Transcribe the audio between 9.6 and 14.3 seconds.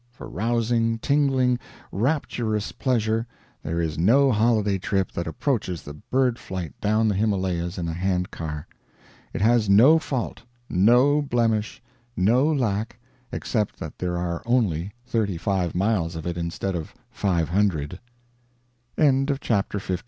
no fault, no blemish, no lack, except that there